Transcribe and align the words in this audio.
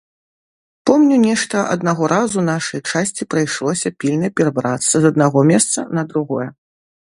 Помню, 0.89 1.15
нешта 1.25 1.55
аднаго 1.73 2.03
разу 2.13 2.39
нашай 2.47 2.81
часці 2.93 3.27
прыйшлося 3.35 3.93
пільна 4.05 4.27
перабрацца 4.41 4.95
з 5.05 5.13
аднаго 5.13 5.39
месца 5.53 5.79
на 6.01 6.07
другое. 6.15 6.49